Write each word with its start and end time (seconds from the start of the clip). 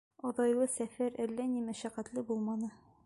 Оҙайлы 0.27 0.67
сәфәр 0.75 1.19
әллә 1.25 1.45
ни 1.51 1.61
мәшәҡәтле 1.67 2.25
булманы. 2.31 2.73